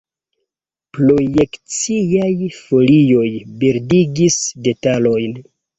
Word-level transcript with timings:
Projekciaj 0.97 2.33
folioj 2.57 3.29
bildigis 3.65 4.45
detalojn. 4.69 5.43